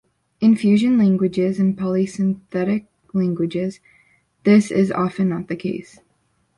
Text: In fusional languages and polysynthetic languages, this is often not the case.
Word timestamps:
In 0.39 0.55
fusional 0.55 0.97
languages 0.97 1.59
and 1.59 1.77
polysynthetic 1.77 2.87
languages, 3.13 3.79
this 4.45 4.71
is 4.71 4.91
often 4.91 5.29
not 5.29 5.47
the 5.47 5.55
case. 5.55 5.99